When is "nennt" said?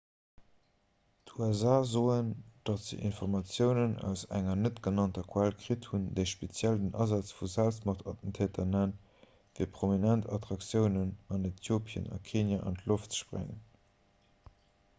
8.77-9.29